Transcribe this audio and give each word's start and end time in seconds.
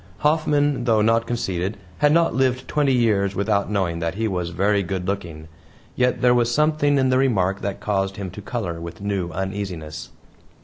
Hoffman, 0.21 0.85
though 0.85 1.03
not 1.03 1.27
conceited, 1.27 1.77
had 1.99 2.11
not 2.11 2.33
lived 2.33 2.67
twenty 2.67 2.91
years 2.91 3.35
without 3.35 3.69
knowing 3.69 3.99
that 3.99 4.15
he 4.15 4.27
was 4.27 4.49
very 4.49 4.81
good 4.81 5.07
looking, 5.07 5.47
yet 5.95 6.21
there 6.21 6.33
was 6.33 6.51
something 6.51 6.97
in 6.97 7.09
the 7.09 7.19
remark 7.19 7.61
that 7.61 7.79
caused 7.79 8.17
him 8.17 8.31
to 8.31 8.41
color 8.41 8.81
with 8.81 8.99
a 8.99 9.03
new 9.03 9.29
uneasiness. 9.31 10.09